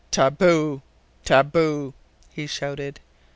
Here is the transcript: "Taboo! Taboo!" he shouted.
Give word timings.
"Taboo! 0.09 0.81
Taboo!" 1.25 1.93
he 2.33 2.47
shouted. 2.47 2.99